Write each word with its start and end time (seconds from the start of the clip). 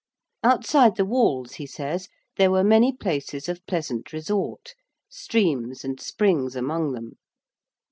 Outside 0.43 0.95
the 0.95 1.05
walls, 1.05 1.53
he 1.53 1.67
says, 1.67 2.07
there 2.35 2.49
were 2.49 2.63
many 2.63 2.91
places 2.91 3.47
of 3.47 3.63
pleasant 3.67 4.11
resort, 4.11 4.73
streams 5.07 5.85
and 5.85 5.99
springs 5.99 6.55
among 6.55 6.93
them. 6.93 7.19